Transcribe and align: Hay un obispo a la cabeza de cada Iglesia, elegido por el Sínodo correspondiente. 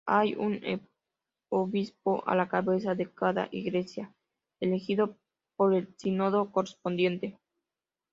Hay 0.07 0.33
un 0.33 0.59
obispo 1.49 2.25
a 2.27 2.33
la 2.35 2.49
cabeza 2.49 2.95
de 2.95 3.13
cada 3.13 3.47
Iglesia, 3.51 4.15
elegido 4.59 5.15
por 5.55 5.75
el 5.75 5.93
Sínodo 5.95 6.51
correspondiente. 6.51 7.37